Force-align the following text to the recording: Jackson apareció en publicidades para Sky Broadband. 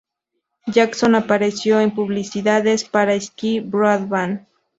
Jackson 0.65 1.13
apareció 1.13 1.79
en 1.79 1.93
publicidades 1.93 2.85
para 2.85 3.21
Sky 3.21 3.59
Broadband. 3.59 4.47